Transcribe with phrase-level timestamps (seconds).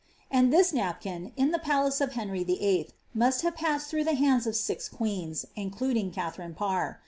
[0.31, 4.47] And this napkin, in the palace if Henry VIII., must have passed through the hands
[4.47, 6.99] of six queens^ in luding Katharine Parr.